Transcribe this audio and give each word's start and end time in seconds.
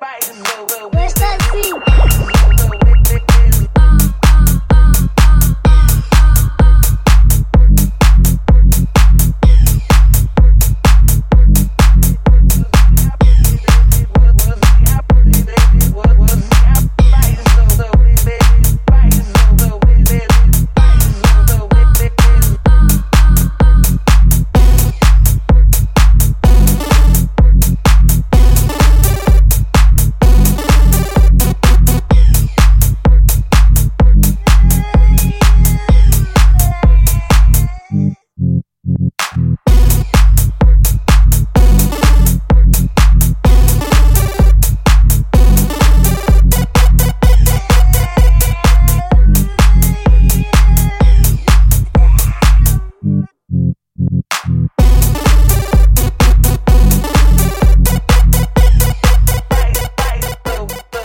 right 0.00 0.20
to. 0.20 0.95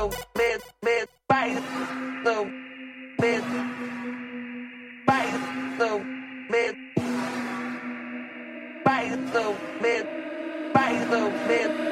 so 0.02 0.10
bit 0.34 0.62
bit 0.82 1.10
bite 1.30 1.62
so 2.24 2.50
bit 3.20 3.44
bite 5.06 5.78
so 5.78 6.02
bit 6.50 6.76
bite 8.84 9.20
so 9.32 9.56
bit 9.80 10.08
bite 10.74 11.91